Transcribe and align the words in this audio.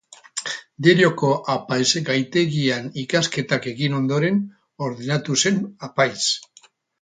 Derioko 0.85 1.27
apaizgaitegian 1.55 2.87
ikasketak 3.01 3.67
egin 3.73 3.99
ondoren 3.99 4.41
ordenatu 4.87 5.39
zen 5.45 5.63
apaiz. 5.91 6.19